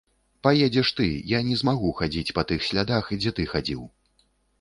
[0.45, 3.85] Паедзеш ты, я не змагу хадзіць па тых слядах, дзе ты хадзіў.